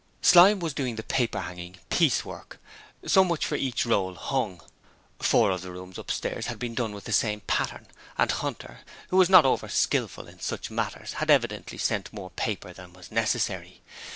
[0.23, 2.57] Slyme was doing the paperhanging piecework
[3.05, 4.59] so much for each roll hung.
[5.19, 7.85] Four of the rooms upstairs had been done with the same pattern,
[8.17, 8.79] and Hunter
[9.09, 13.11] who was not over skilful in such matters had evidently sent more paper than was
[13.11, 13.83] necessary.